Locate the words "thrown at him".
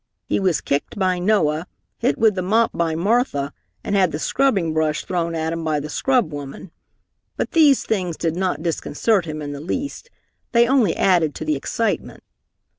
5.05-5.63